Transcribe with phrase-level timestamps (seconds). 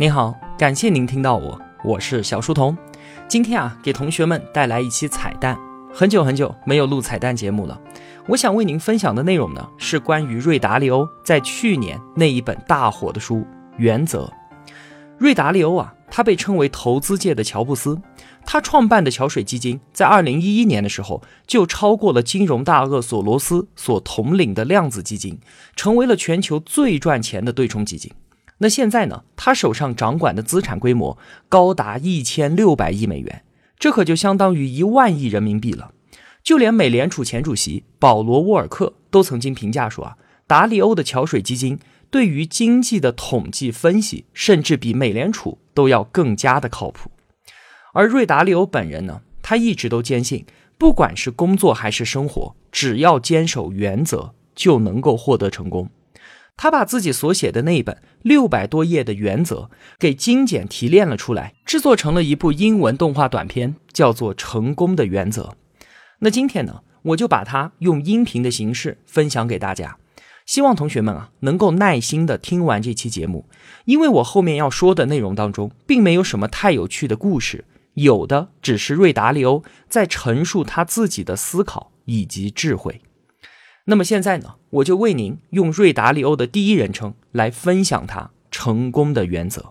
[0.00, 2.78] 您好，感谢您听到我，我是小书童。
[3.26, 5.58] 今天啊，给同学们带来一期彩蛋。
[5.92, 7.76] 很久很久没有录彩蛋节目了，
[8.28, 13.38] 我想为您分享的内容呢，是关于瑞达利欧在去年那一本大火的书
[13.76, 14.32] 《原则》。
[15.18, 18.00] 瑞达利欧啊，他被称为投资界的乔布斯。
[18.46, 25.40] 他创办的桥水基金在二零一一年的时候就超过了金融大鳄索罗斯所统领的量子基金，
[25.74, 28.12] 成为了全球最赚钱的对冲基金。
[28.58, 29.24] 那现在呢？
[29.36, 31.16] 他手上掌管的资产规模
[31.48, 33.44] 高达一千六百亿美元，
[33.78, 35.92] 这可就相当于一万亿人民币了。
[36.42, 40.16] 就连美联储前主席保罗·沃尔克都曾经评价说啊，
[40.46, 41.78] 达利欧的桥水基金
[42.10, 47.10] 对于经济的统计分析，甚至比美联储都要更加的靠谱。
[47.92, 50.44] 而瑞达利欧本人呢，他一直都坚信，
[50.76, 55.90] 不管是工作还是生活，只要坚守原则，就能够获得成功。
[56.58, 65.44] 他把自己所写的那一本六百多页的原则给精简提炼了出来，制作成了一部英文动画短片，叫做《成功的原则》。
[66.18, 69.98] 那今天呢，我就把它用音频的形式分享给大家，
[70.46, 73.48] 希望同学们啊能够耐心的听完这期节目，
[73.84, 83.00] 因为我后面要说的内容当中，并没有什么太有趣的故事，有的只是瑞达利欧在陈述他自己的思考以及智慧。
[83.90, 89.70] 那么现在呢，我就为您用瑞达利欧的第一人称来分享他成功的原则。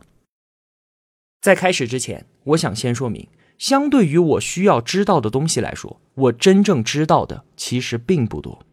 [1.39, 3.27] 在开始之前，我想先说明，
[3.59, 8.65] 相对于我需要知道的东西来说，我真正知道的其实并不多。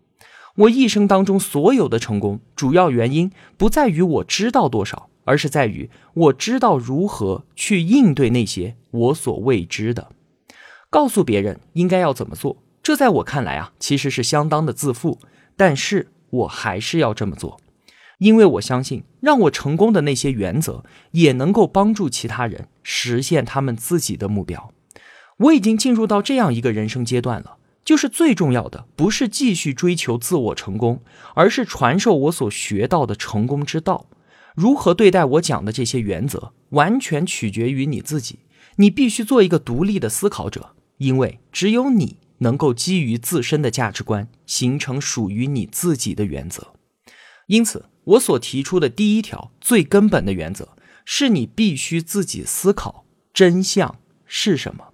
[0.57, 10.11] 我一生当中所有的成功，主要原因不在于我知道多少，而是在于我知道如何去应对那些我所未知的。
[10.89, 15.19] 告诉别人应该要怎么做，这在我看来啊，其实是相当的自负。
[15.57, 17.61] 但是我还是要这么做，
[18.19, 24.73] 因为我相信，让我成功的那些原则，也能够帮助其他人实现他们自己的目标。
[25.39, 31.03] 我已经进入到这样一个人生阶段了，就是最重要的不是继续追求自我成功，
[31.35, 34.07] 而是传授我所学到的成功之道。
[34.55, 38.39] 如何对待我讲的这些原则，完全取决于你自己。
[38.77, 42.17] 你必须做一个独立的思考者，因为只有你。
[42.39, 46.75] 能够基于自身的价值观形成属于你自己的原则，
[47.47, 54.89] 因此我所提出的第一条最根本的原则是你必须自己思考真相是什么。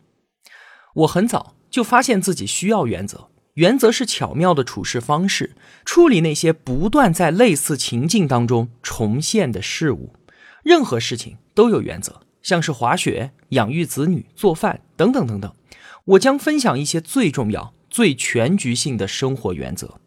[0.95, 10.15] 我很早就发现自己需要原则，原则是巧妙的处事方式，处理那些不断在类似情境当中重现的事物。
[10.62, 15.55] 任何事情都有原则，像是滑雪、养育子女、做饭等等等等。
[16.05, 20.00] 我将分享一些最重要、最全局性的生活原则。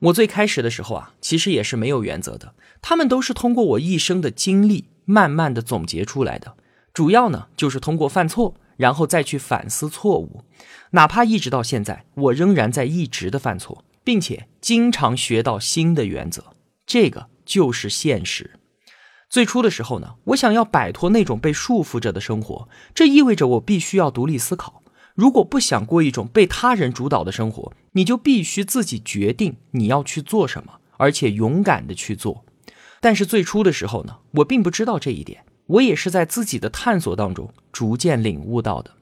[0.00, 6.56] 我最开始的时候啊，其实也是没有原则的，他们都是通过我一生的经历慢慢的总结出来的。
[6.94, 10.44] 主要呢，就是通过犯错，然后再去反思错误。
[10.92, 16.52] 哪怕一直到现在，我仍然在一直的犯错，并且经常学到新的原则。
[16.86, 18.58] 这个就是现实。
[19.28, 24.77] 最初的时候呢，我想要摆脱那种被束缚着的生活，这意味着我必须要独立思考。
[25.18, 32.44] 如果不想过一种被他人主导的生活，你就必须自己决定你要去做什么，而且勇敢的去做。
[33.00, 38.92] 但是最初的时候呢，我并不知道这一点，我也是在自己的探索当中逐渐领悟到的。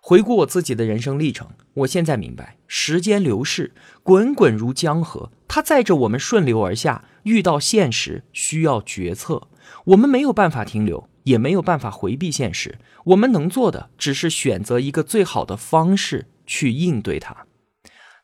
[0.00, 3.74] 回顾我自己的人生历程，我现在明白，时间流逝，
[4.04, 9.48] 滚滚如江河，它载着我们顺流而下，遇到现实需要决策，
[9.86, 11.09] 我们没有办法停留。
[11.24, 17.46] 也没有办法回避现实，我们能做的只是选择一个最好的方式去应对它。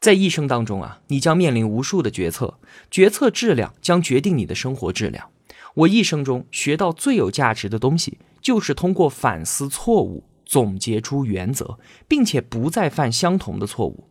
[0.00, 2.58] 在一生当中啊，你将面临无数的决策，
[2.90, 5.30] 决策质量将决定你的生活质量。
[5.74, 14.08] 我一生中学到最有价值的东西，就是通过反思错误，总结出原则，并且不再犯相同的错误。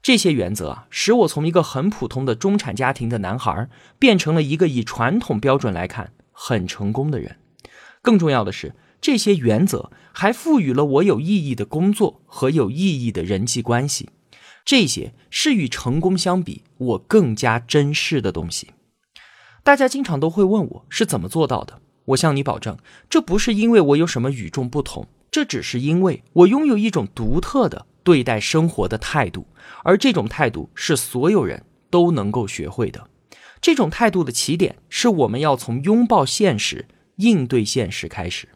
[0.00, 3.68] 这些原则啊，使我从一个很普通的中产家庭的男孩，
[3.98, 7.36] 变成了一个以传统标准来看很成功的人。
[8.08, 14.08] 更重要的是，这些原则还赋予了我有意义的工作和有意义的人际关系。
[14.64, 18.68] 这些是与成功相比，我更加珍视的东西。
[19.62, 21.82] 大家经常都会问我是怎么做到的。
[22.06, 22.78] 我向你保证，
[23.10, 29.46] 这不是因为我有什么与众不同，这只是因为我拥有一种独特的对待生活的态度，
[29.84, 33.10] 而这种态度是所有人都能够学会的。
[33.60, 36.86] 这种态度的起点是我们要从拥抱现实。
[37.18, 38.48] 应对现实，开始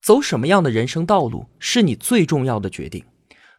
[0.00, 3.04] 走什么样的人生道路是你最重要的决定。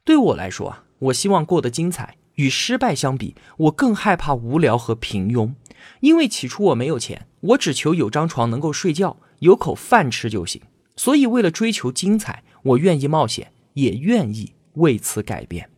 [0.05, 2.15] 对我来说啊，我希望过得精彩。
[2.35, 5.53] 与失败相比，我更害怕无聊和平庸。
[5.99, 10.59] 因为起初我没有钱，我只求有张床能够睡觉，有口饭吃就行。
[10.95, 15.69] 所以，为了追求精彩，我愿意冒险，也愿意为此改变。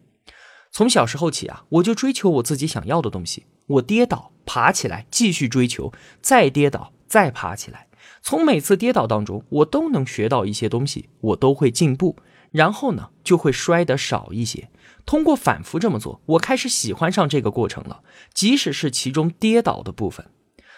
[0.71, 3.45] 从小时候起啊，我就追求我自己想要的东西。
[3.67, 7.84] 我跌倒，爬起来，继续追求，再跌倒，再爬起来。
[8.27, 12.17] 从每次跌倒当中，我都能学到一些东西，我都会进步。
[12.49, 14.67] 然后呢，就会摔得少一些。
[15.05, 18.01] 通过反复这么做，我开始喜欢上这个过程了，
[18.33, 20.25] 即使是其中跌倒的部分。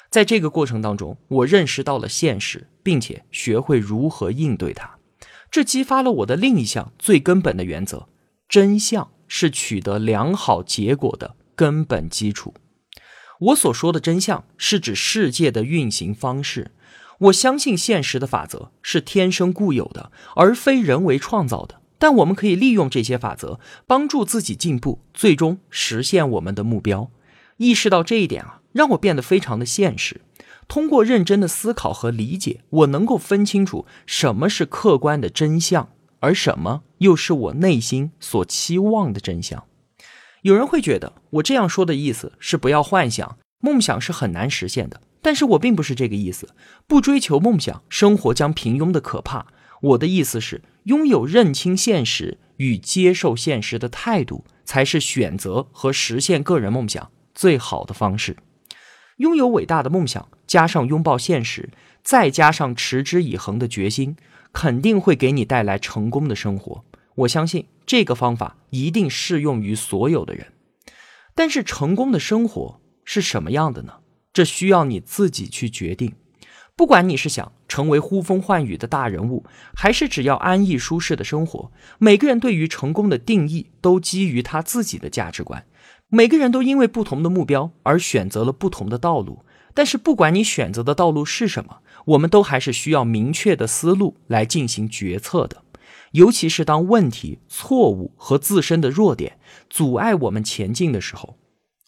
[0.10, 4.98] 在这个过程当中，我认识到了现实，并且学会如何应对它。
[5.50, 8.10] 这激发了我的另一项最根本的原则：
[8.50, 12.54] 真相是取得良好结果的根本基础。
[13.40, 16.72] 我所说的真相，是指世界的运行方式。
[17.20, 21.82] 我相信现实的法则是天生固有的，而非人为创造的。
[22.00, 27.10] 但我们可以利用这些法则，帮助自己进步，最终实现我们的目标。
[27.58, 30.22] 意识到这一点啊，让我变得非常的现实。
[30.68, 39.64] 通过认真的思考和理解，我能够分清楚什么是客观的真相，而什么又是我内心所期望的真相。
[40.44, 45.02] 有人会觉得我这样说的意思是不要幻想，梦想是很难实现的。
[45.28, 46.56] 但是我并不是这个意思。
[46.88, 49.48] 不追求梦想，生活将平庸的可怕。
[49.82, 57.12] 我的意思是，拥有认清现实与接受现实的态度，才是选择和实现个人梦想。
[57.36, 58.38] 最好的方式，
[59.18, 61.72] 拥有伟大的梦想，加上拥抱现实，
[62.02, 64.16] 再加上持之以恒的决心，
[64.54, 66.86] 肯定会给你带来成功的生活。
[67.16, 70.54] 我相信这个方法一定适用于所有的人。
[71.36, 73.96] 但是，成功的生活是什么样的呢？
[74.34, 76.14] 这需要你自己去决定。
[76.76, 79.44] 不管你是想成为呼风唤雨的大人物，
[79.76, 85.66] 还是只要安逸舒适的生活，每个人对于成功的定义都基于他自己的价值观。
[86.10, 89.44] 每个人都因为不同的目标而选择了不同的道路，
[89.74, 95.64] 但是不管你选择的道路是什么，我们都还是需要明确的思路来进行决策的。
[96.12, 99.40] 尤其是当问题、错误和自身的弱点
[99.70, 101.38] 阻碍我们前进的时候，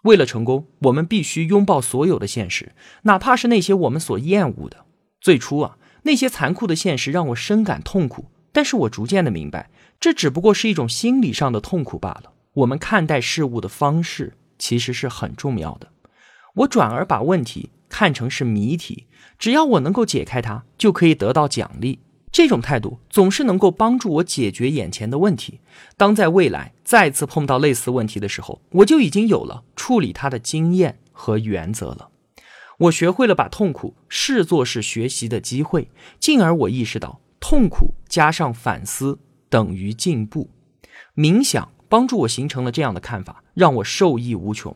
[0.04, 2.74] 为了成功，我们必须拥抱所有的现实，
[3.04, 4.86] 哪怕是那些我们所厌恶的。
[5.20, 9.70] 最初啊，那些残酷的现实让我深感痛苦，但是我逐渐的明白，
[10.00, 12.32] 这只不过是一种心理上的痛苦罢了。
[12.54, 15.90] 我们看待事物的方式其实是很重要的。
[16.56, 19.08] 我转而把问题看成是谜题，
[19.38, 22.00] 只要我能够解开它，就可以得到奖励。
[22.32, 25.60] 这种态度总是能够帮助我解决眼前的问题。
[25.98, 32.10] 当在未来再次碰到类似问题的时候，我就已经有了处理它的经验和原则了。
[32.78, 35.90] 我学会了把痛苦视作是学习的机会，
[36.20, 40.50] 进而我意识到，痛苦加上反思等于进步。
[41.16, 41.72] 冥想。
[41.92, 44.76] 帮助我形成了这样的看法，让我受益无穷。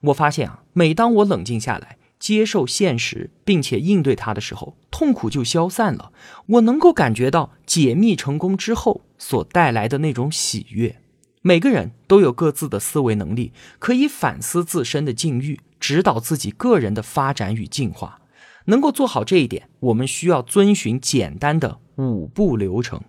[0.00, 6.10] 我发现啊，每当我冷静下来，接受现实，并且应对它的时候，痛苦就消散了。
[6.46, 11.00] 我能够感觉到解密成功之后所带来的那种喜悦。
[11.42, 18.20] 每个人都有各自的思维能力，可以反思自身的境遇，指导自己个人的发展与进化。
[18.64, 23.00] 能够做好这一点，我们需要遵循简单的五步流程。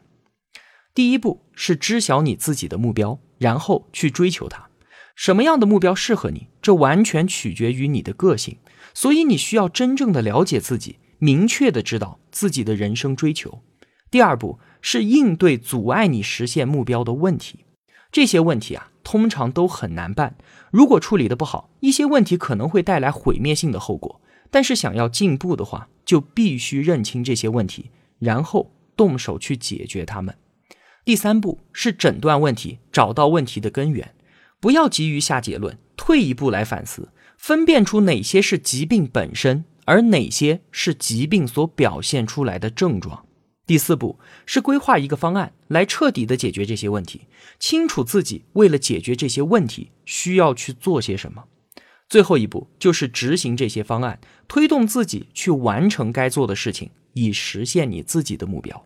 [0.94, 3.20] 第一步是知晓你自己的目标。
[3.40, 4.68] 然后去追求它，
[5.16, 6.48] 什么样的目标适合你？
[6.60, 8.58] 这完全取决于你的个性。
[8.94, 13.62] 所以你需要真正的了解自己，明确的知道自己的人生追求。
[14.10, 17.66] 第二步是应对阻碍你实现目标的问题。
[18.12, 20.38] 这些问题啊，通常都很难办。
[20.72, 24.22] 如果处理的不好，一些问题可能会带来毁灭性的后果。
[24.50, 30.34] 但是想要进步的话，就必须认清这些问题，然后动手去解决它们。
[31.04, 34.16] 第三步是诊断问题，找到问题的根源，
[34.62, 37.10] 不要急于下结论，退一步来反思，
[37.48, 43.26] 分辨出哪些是疾病本身，而哪些是疾病所表现出来的症状。
[43.66, 47.22] 第四步是规划一个方案来彻底的解决这些问题，
[47.58, 51.46] 清楚自己为了解决这些问题需要去做些什么。
[52.10, 58.86] 最后一步就是执行这些方案，推动自己去完成该做的事情，以实现你自己的目标。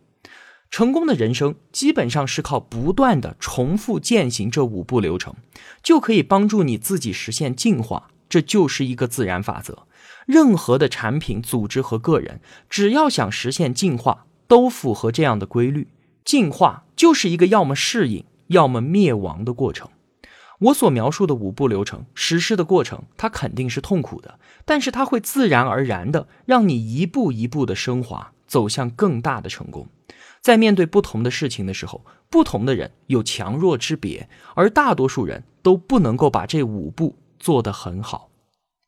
[0.69, 5.33] 成功的人生基本上是靠不断的重复践行这五步流程，
[5.81, 8.09] 就可以帮助你自己实现进化。
[8.31, 9.85] 这就是一个自然法则。
[10.25, 15.89] 任何的产品、组织和个人，只要想实现进化，都符合这样的规律。
[16.23, 19.89] 进化就是一个要么适应，要么灭亡的过程。
[20.59, 29.89] 我所描述的五步流程实施的过程，它肯定是痛苦的，但是它会自然而然的让你一步一步的升华，走向更大的成功。
[30.39, 38.29] 在面对不同的事情的时候，不同的人有强弱之别，而大多数人都不能够把这五步做得很好。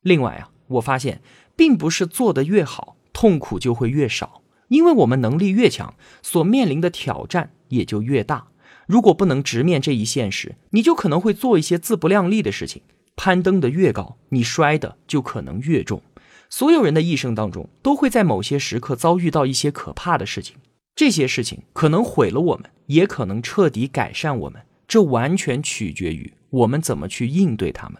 [0.01, 1.21] 另外啊，我发现
[1.55, 8.47] 并不是做得越好，痛苦就会越少，因为我们能力越强，所面临的挑战也就越大。
[8.85, 12.81] 如果不能直面这一现实，你就可能会做一些自不量力的事情。
[13.15, 16.01] 攀登的越高，你摔的就可能越重。
[16.49, 20.57] 所有人的一生当中，都会在某些时刻遭遇到一些可怕的事情。
[20.95, 24.61] 这些事情可能毁了我们，也可能彻底改善我们。
[24.87, 27.97] 这完全取决于我们怎么去应对他们。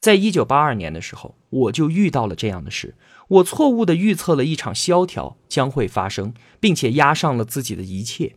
[0.00, 2.94] 在一九八二年的时候，我就遇到了这样的事。
[3.28, 8.34] 我错误的预测了一场萧条将会发生，并且压上了自己的一切。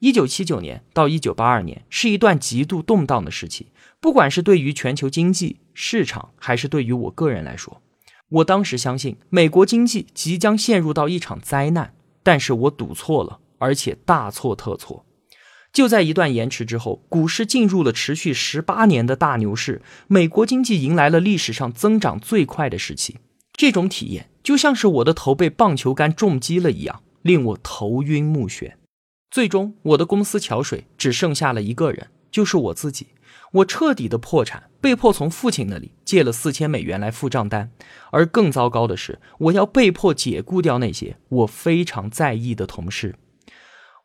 [0.00, 3.68] 一九七九年到一九八二年是一段极度动荡的时期，
[4.00, 7.80] 不管是对于全球经济市场，还是对于我个人来说。
[8.28, 15.05] 我当时相信美国经济即将陷入到一场灾难，但是我赌错了，而且大错特错。
[15.76, 23.18] 就在一段延迟之后，股市进入了持续十八年的大牛市，美国经济迎来了历史上增长最快的时期。
[23.52, 28.72] 这种体验就像是我的头被棒球杆重击了一样，令我头晕目眩。
[29.30, 33.08] 最终，我的公司桥水只剩下了一个人，就是我自己。
[33.52, 37.70] 我彻底的破产，被迫从父亲那里借了四千美元来付账单。
[38.10, 43.16] 而更糟糕的是，我要被迫解雇掉那些我非常在意的同事。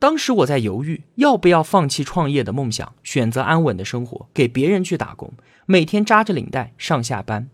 [0.02, 5.32] 当时我在犹豫，要不要放弃创业的梦想，选择安稳的生活，给别人去打工，
[5.68, 7.52] 每天扎着领带上下班。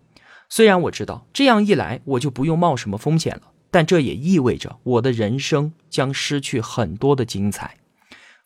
[0.47, 7.75] 虽然我知道这样一来我就不用冒什么风险了，但这也意味着我的人生将失去很多的精彩。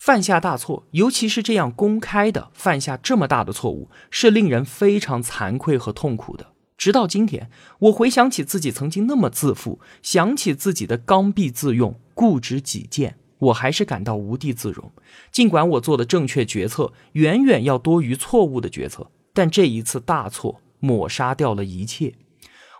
[0.00, 6.48] 犯下大错，尤其是这样公开的犯下这么大的错误，是令人非常惭愧和痛苦的。
[6.76, 14.92] 直到今天，我回想起自己曾经那么自负，想起自己的刚愎自用、固执己见，我还是感到无地自容。
[15.30, 22.14] 尽管我做的正确决策远远要多于错误的决策，但这一次大错抹杀掉了一切。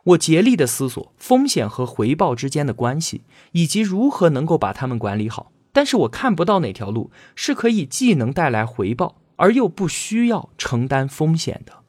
[0.04, 5.52] 我竭力的思索风险和回报之间的关系，以及如何能够把它们管理好。
[5.72, 11.84] 但是我看不到哪条路是可以既能带来回报，而又不需要承担风险的。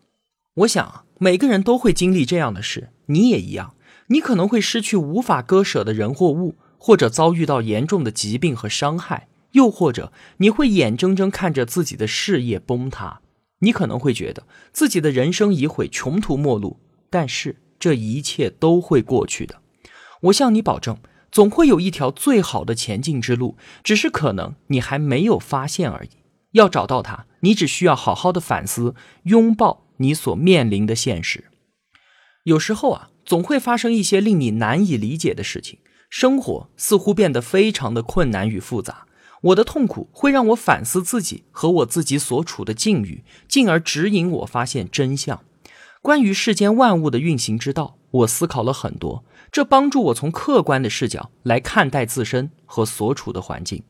[0.56, 3.76] 我想每个人都会经历这样的事，你也一样。
[4.08, 13.22] 你可能会失去无法割舍的人或物，或者遭遇到严重的疾病和伤害，又或者你会眼睁睁看着自己的事业崩塌。
[13.60, 16.82] 你可能会觉得自己的人生已毁，穷途末路。
[17.10, 19.62] 但是这一切都会过去的。
[20.24, 20.98] 我向你保证。
[21.32, 26.10] 总会有一条最好的前进之路，只是可能你还没有发现而已。
[26.52, 31.46] 要找到它，你只需要好好的反思，拥抱你所面临的现实。
[32.44, 35.80] 有时候啊，总会发生一些令你难以理解的事情，
[36.16, 39.08] 生活似乎变得非常的困难与复杂。
[39.42, 45.44] 我的痛苦会让我反思自己和我自己所处的境遇，进而指引我发现真相。
[46.04, 49.26] 关于世间万物的运行之道，我思考了很多。
[49.52, 53.82] 这帮助我从客观的视角来看待自身和所处的环境。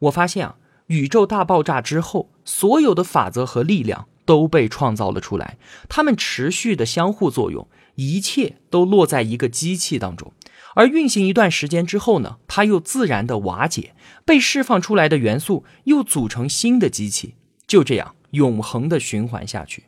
[0.00, 0.56] 我发现啊，
[0.88, 5.56] 宇宙大爆炸之后，所有的法则和力量都被创造了出来，
[5.88, 10.30] 它们持续的相互作用，一切都落在一个机器当中。
[10.74, 17.34] 而运行一段时间之后呢，它又自然的瓦解，被释放出来的元素又组成新的机器，
[17.66, 19.84] 就这样永恒的循环下去。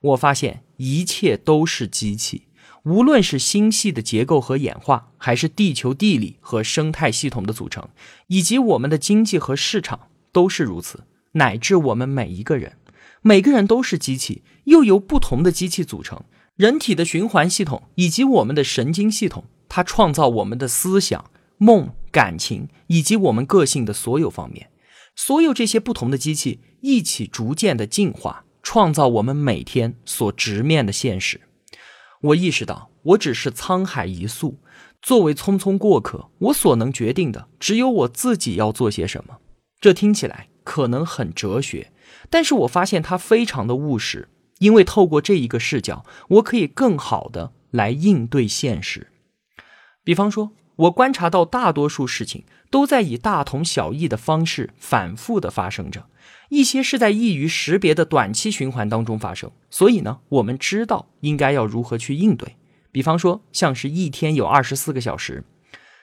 [0.00, 2.44] 我发现一切都是机器。
[2.84, 7.88] 无论是星系的结构和演化，还是地球地理和生态系统的组成，
[8.28, 11.04] 以及我们的经济和市场，都是如此。
[11.32, 12.78] 乃至我们每一个人，
[13.20, 16.22] 每个人都是机器，又由不同的机器组成。
[16.56, 24.70] 人体的循环系统以及我们的神经系统，它创造我们的思想、梦、感情以及我们个性的所有方面。
[25.14, 31.40] 所有这些不同的机器一起逐渐的进化，创造我们每天所直面的现实。
[32.20, 34.58] 我意识到，我只是沧海一粟，
[35.02, 39.38] 作为匆匆过客，我所能决定的只有我自己要做些什么。
[39.80, 41.92] 这听起来可能很哲学，
[42.30, 49.08] 但是我发现它非常的务实，因为透过这一个视角，我可以更好的来应对现实。
[50.08, 56.06] 比方说，我观察到大多数事情都在以大同小异的方式反复的发生着。
[56.48, 62.56] 一些是在易于识别的短期循环当中发生，所以呢，我们知道应该要如何去应对。
[62.90, 65.42] 比方说，像是一天有二十四个小时；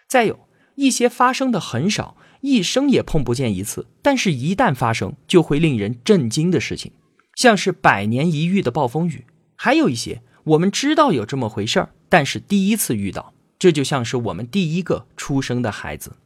[0.07, 0.41] 再有
[0.75, 6.91] 一些发生的很少，一生也碰不见一次，但是一旦发生就会令人震惊的事情，
[7.33, 9.21] 像是百年一遇的暴风雨；
[9.55, 16.17] 还有一些我们知道有这么回事儿，但是第一次遇到，这就像是我们第一个出生的孩子。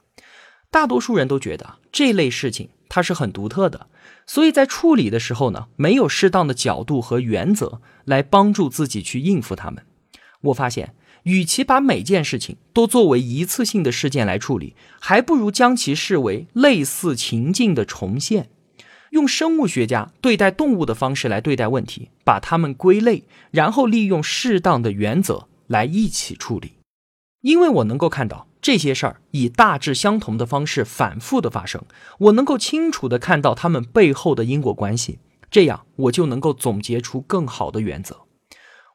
[0.72, 3.88] 大多数人都觉得这类事情它是很独特的。
[4.28, 9.84] 所以在处理的时候呢，没有适当的角度和原则来帮助自己去应付他们。
[10.42, 10.94] 我发现
[11.24, 18.50] 与其把每件事情都作为一次性的事件来处理，还不如将其视为类似情境的重现，
[19.10, 26.74] 用生物学家对待动物的方式来对待问题，把它们归类，然后利用适当的原则来一起处理。
[27.42, 31.82] 因为我能够看到这些事儿以大致相同的方式反复的发生，
[32.20, 35.20] 我能够清楚的看到它们背后的因果关系，
[35.50, 38.22] 这样我就能够总结出更好的原则。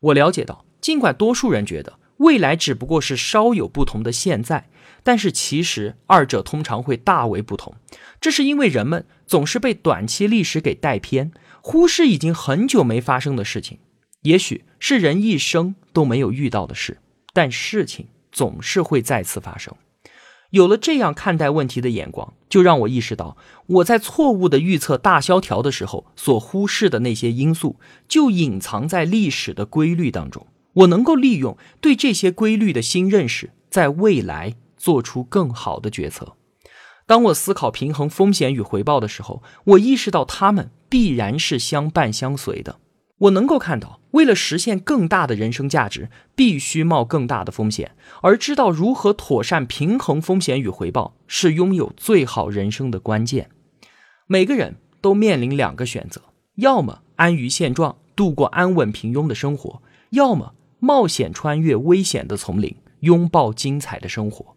[0.03, 4.69] 我了解到，尽管多数人觉得未来只不过是稍有不同的现在，
[5.03, 7.75] 但是其实二者通常会大为不同。
[8.21, 11.33] 这是因为人们总是被短期历史给带偏，
[11.63, 13.79] 忽视已经很久没发生的事情，
[14.23, 16.99] 也许是人一生都没有遇到的事，
[17.33, 18.09] 但事情。
[18.35, 19.75] 总是会再次发生。
[20.51, 23.37] 有了这样看待问题的眼光，就让我意识到，
[23.67, 30.47] 我在错误的预测大萧条的时候所忽视的那些因素，就隐藏在历史的规律当中。
[30.75, 36.37] 我能够利用对这些规律的新认识，在未来做出更好的决策。
[37.07, 42.79] 当我思考平衡风险与回报的时候，我意识到它们必然是相伴相随的。
[43.19, 44.01] 我能够看到。
[44.11, 53.51] 为了实现更大的人生价值，必须冒更大的风险，而知道如何妥善平衡风险与回报，是拥有最好人生的关键。
[54.29, 56.23] 每个人都面临两个选择：
[56.55, 64.55] 要么安于现状，度过安稳平庸的生活；要么冒险穿越危险的丛林，拥抱精彩的生活。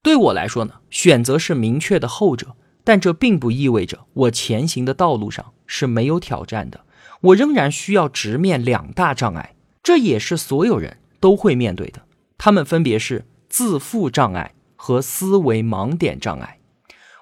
[0.00, 2.54] 对我来说呢，选择是明确的后者，
[2.84, 6.84] 但这并不意味着我前行的道路上是没有挑战的。
[7.22, 12.02] 我仍然需要直面两大障碍，这也是所有人都会面对的。
[12.36, 16.58] 他们分别是自负障碍和思维盲点障碍。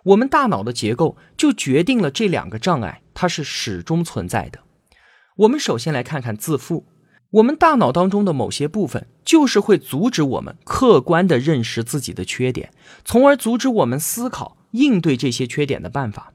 [0.04, 4.60] 我们大脑的结构就决定了这两个障碍，它是始终存在的。
[5.36, 6.86] 我们首先来看看自负。
[7.32, 12.72] 我们大脑当中的某些部分，就是会阻止我们客观地认识自己的缺点，
[13.04, 16.32] 从而阻止我们思考应对这些缺点的办法。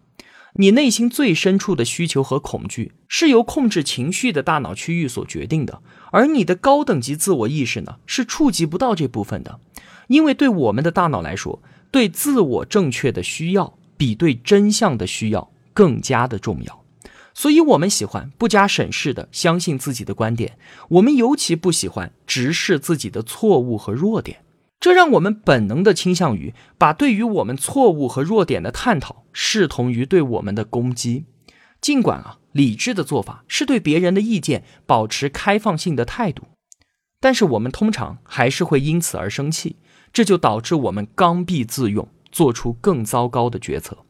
[0.57, 9.59] 你内心最深处的需求和恐惧是由控制情绪的大脑区域所决定的，而你的高等级自我意识呢，是触及不到这部分的。
[10.07, 16.85] 因为对我们的大脑来说，对自我正确的需要比对真相的需要更加的重要，
[17.33, 24.44] 所以我们喜欢不加审视的相信自己的观点，我们尤其不喜欢直视自己的错误和弱点。
[24.85, 31.25] 这让我们本能的倾向于把对于我们错误和弱点的探讨视同于对我们的攻击，
[31.81, 36.43] 尽管啊，理智的做法是对别人的意见保持开放性的态度，
[37.19, 39.77] 但是我们通常还是会因此而生气，
[40.13, 44.05] 这就导致我们刚愎自用，做出更糟糕的决策。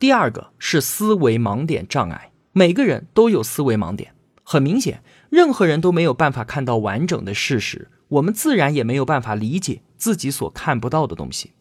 [0.00, 7.92] 第二个是思维盲点障碍，每个人都有思维盲点，很明显，任何人都没有办法看到完整的事实。
[8.14, 11.52] 我们自然也没有办法理解自己所看不到的东西。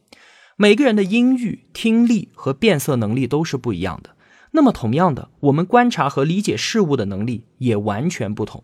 [0.56, 4.12] 每个人的音域、听力和变色能力都是不一样的。
[4.52, 8.64] 那么，同样的，我们观察和理解事物的能力也完全不同。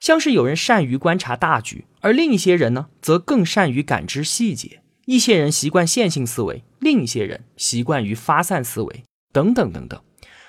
[0.00, 4.80] 像是有人善于观察大局，而另一些人呢，则更善于感知细节。
[5.04, 10.00] 一些人习惯线性思维，另一些人习惯于发散思维，等等等等。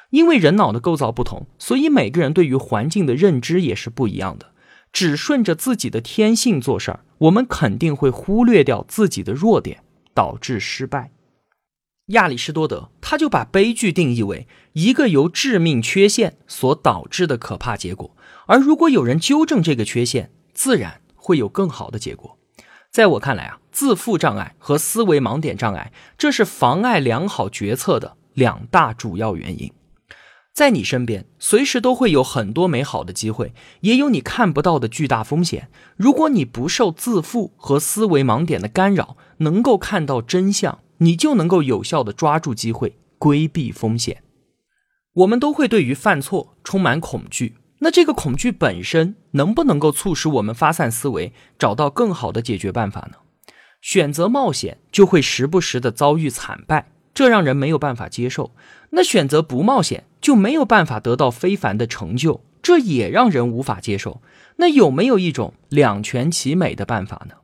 [0.09, 4.53] 因为人脑的构造不同，所以每个人对于环境的认知也是不一样的。
[4.97, 9.83] 只顺着自己的天性做事儿，我们肯定会忽略掉自己的弱点，
[10.15, 11.11] 导致失败。
[12.07, 22.35] 亚里士多德他就把悲剧定义为一个由致命缺陷所导致的可怕结果，而如果有人纠正这个缺陷，自然会有更好的结果。
[22.89, 29.71] 在我看来啊，自负障碍和思维盲点障碍，这是妨碍良好决策的两大主要原因。
[30.57, 35.69] 在你身边，随时都会有很多美好的机会，也有你看不到的巨大风险。
[35.95, 44.23] 如果你不受自负和思维盲点的干扰，能够看到真相，你就能够有效的抓住机会，规避风险。
[45.13, 53.17] 我们都会对于犯错充满恐惧，那这个恐惧本身能不能够促使我们发散思维，找到更好的解决办法呢？
[53.79, 56.93] 选择冒险，就会时不时的遭遇惨败。
[57.13, 58.51] 这让人没有办法接受。
[58.91, 64.21] 那选择不冒险就没有办法得到非凡的成就，这也让人无法接受。
[64.57, 67.35] 那有没有一种两全其美的办法呢？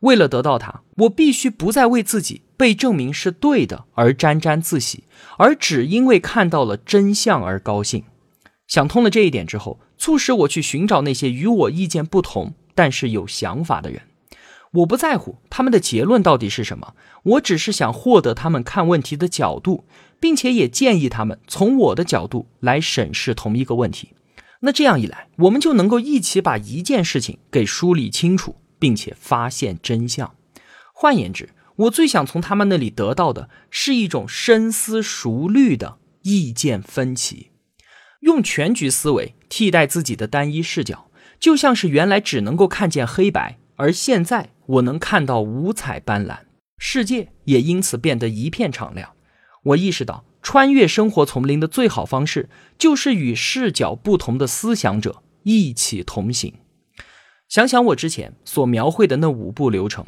[0.00, 5.04] 为了得到它，我必须不再为自己被证明是对的而沾沾自喜，
[5.38, 8.04] 而只因为看到了真相而高兴。
[8.66, 14.02] 想通了这一点之后，促使我去寻找那些与我意见不同但是有想法的人。
[14.72, 19.84] 我不在乎他们的结论到底是什么，我只是想获得他们看问题的角度，
[20.20, 24.10] 并且也建议他们从我的角度来审视同一个问题。
[24.60, 30.34] 那这样一来，我们就能够一起把一件事情给梳理清楚，并且发现真相。
[30.94, 37.50] 换言之，我最想从他们那里得到的是一种深思熟虑的意见分歧，
[38.20, 46.38] 用全局思维替代自己的单一视角，就像是原来只能够看见黑白，而现在我能看到五彩斑斓，
[46.78, 49.13] 世界也因此变得一片敞亮。
[49.64, 52.48] 我意识到，穿越生活丛林的最好方式，
[52.78, 56.54] 就是与视角不同的思想者一起同行。
[57.48, 60.06] 想想我之前所描绘的那五步流程。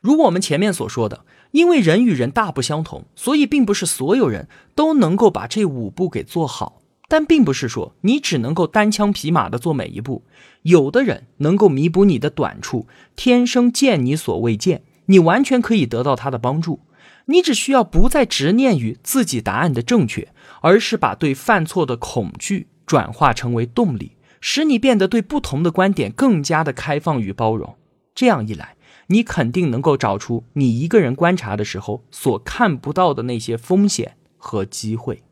[0.00, 6.82] 如我们前面所说的，因为人与人大不相同，所以并不是所有人都能够把这五步给做好。
[7.06, 10.24] 但并不是说你只能够单枪匹马的做每一步，
[10.62, 16.80] 有的人能够弥补你的短处，天生见你所未见，你完全可以得到他的帮助。
[17.26, 20.28] 你只需要不再执念于自己答案的正确，
[20.60, 27.76] 而是把对犯错的恐惧转化成为动力，使你变得对不同的观点更加的开放与包容。
[28.14, 28.76] 这样一来。
[29.08, 35.22] 你肯定能够找出你一个人观察的时候所看不到的那些风险和机会。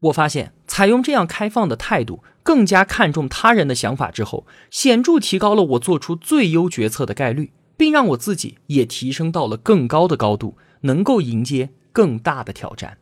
[0.00, 12.98] 我发现，采用这样开放的态度，更加看重他人的想法之后，显著提高了我做出最优决策的概率，并让我自己也提升到了更高的高度，能够迎接更大的挑战。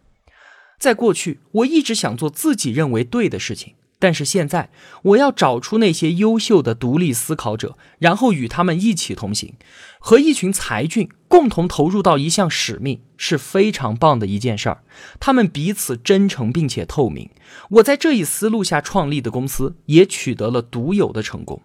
[0.79, 3.75] 在过去，我一直想做自己认为对的事情。
[3.99, 4.69] 但是现在，
[5.03, 9.55] 我要找出那些优秀的独立思考者，然后与他们一起同行，
[9.99, 14.83] 和一群才俊共同投入到一项使命，是非常棒的一件事儿。
[15.19, 17.31] 他们彼此真诚并且透明。
[17.71, 21.63] 我在这一思路下创立的公司也取得了独有的成功。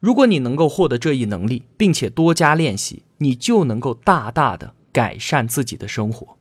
[0.00, 6.36] 如果你能够获得这一能力，并且多加练习，你就能够大大的改善自己的生活。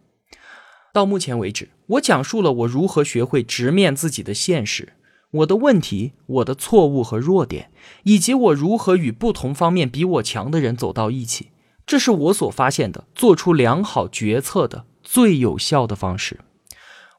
[0.94, 4.94] 到目前为止，我讲述了我如何学会直面自己的现实。
[5.32, 7.70] 我的问题、我的错误和弱点，
[8.04, 11.52] 以及我如何与不同方面比我强的人走到一起，
[11.86, 16.40] 这是我所发现的做出良好决策的最有效的方式。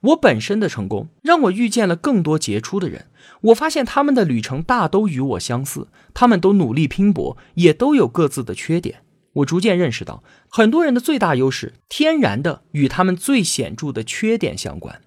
[0.01, 3.07] 我本身的成功让我遇见了更多杰出的人，
[3.43, 9.03] 我发现他们的旅程大都与我相似，他们都努力拼搏，也都有各自的缺点。
[9.39, 15.01] 我逐渐认识到，很多人的最大优势天然的与他们最显著的缺点相关。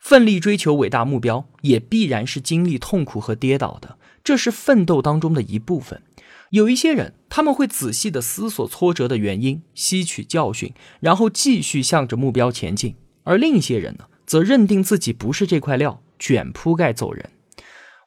[0.00, 6.02] 奋力追求伟大目标，也必然是经历痛苦和跌倒的，这是奋斗当中的一部分。
[6.50, 17.30] 有一些人，他们会仔细的思索挫折的原因，吸取教训，然后继续向着目标前进；而另一些人呢，则认定自己不是这块料，卷铺盖走人。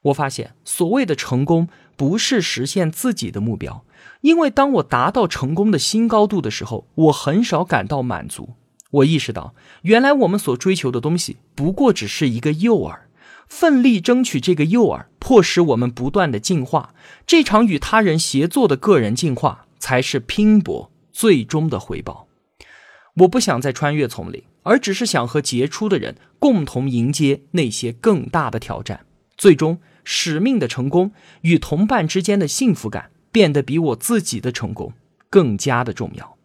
[0.06, 3.84] 我发现，所谓的成功，不是实现自己的目标，
[4.20, 8.50] 因为当我达到成功的新高度的时候，我很少感到满足。
[8.90, 12.98] 我意识到，原来我们所追求的东西不过只是一个诱饵，
[13.48, 16.94] 奋力争取这个诱饵，迫使我们不断的进化。
[17.26, 22.28] 这场与他人协作的个人进化，才是拼搏最终的回报。
[23.20, 29.04] 我不想再穿越丛林，而只是想和杰出的人共同迎接那些更大的挑战。
[29.36, 34.92] 最终，使命的成功与同伴之间的幸福感，变得比我自己的成功
[35.28, 36.36] 更加的重要。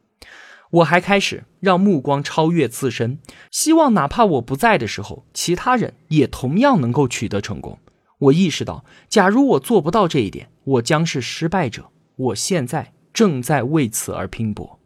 [0.72, 3.20] 我还开始让目光超越自身，
[3.52, 7.78] 希望哪怕我不在的时候，其他人也同样能够取得成功。
[8.18, 11.90] 我意识到，假如我做不到这一点，我将是失败者。
[12.16, 14.80] 我现在正在为此而拼搏。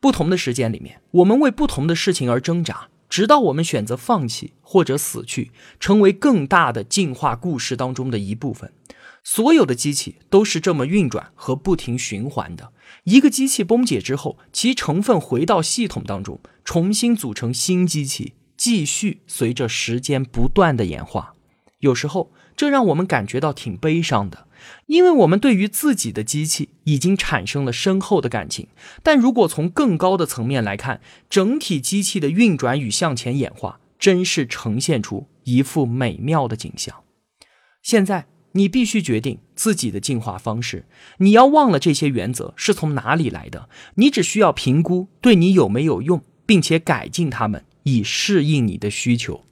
[0.00, 8.72] 不同的时间里面，我们为不同的事情而挣扎，直到我们选择放弃或者死去，成为更大的进化故事当中的一部分。
[9.22, 12.72] 所有的机器都是这么运转和不停循环的。
[13.04, 21.34] 一个机器崩解之后，其成分回到系统当中，重新组成新机器，继续随着时间不断的演化。
[21.80, 24.46] 有时候，这让我们感觉到挺悲伤的，
[24.86, 28.68] 因为我们对于自己的机器已经产生了深厚的感情。
[29.02, 37.02] 但如果从更高的层面来看，整体机器的运转与向前演化，真是呈现出一幅美妙的景象。
[37.82, 38.26] 现在。
[38.54, 40.84] 你必须决定自己的进化方式。
[41.18, 49.44] 你要忘了这些原则是从哪里来的，你只需要评估对你有没有用，并且改进它们以适应你的需求。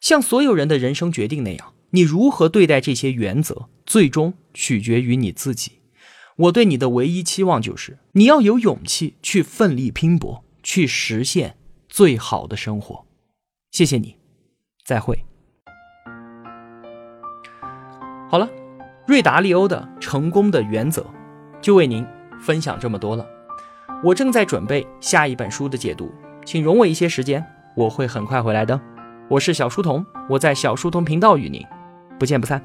[0.00, 5.80] 像所有人的人生决定那样，你如何对待这些原则，最终取决于你自己。
[6.36, 11.56] 我对你的唯一期望就是，你要有勇气去奋力拼搏，去实现
[11.88, 13.04] 最好的生活。
[13.72, 14.14] 谢谢你，
[14.84, 15.24] 再会。
[18.30, 18.48] 好了，
[19.08, 21.04] 瑞达利欧的成功的原则
[21.60, 22.06] 就为您
[22.40, 23.26] 分享这么多了。
[24.04, 26.14] 我正在准备下一本书的解读，
[26.46, 27.44] 请容我一些时间，
[27.76, 28.80] 我会很快回来的。
[29.28, 31.66] 我是小书童，我在小书童频道与您
[32.20, 32.64] 不见不散。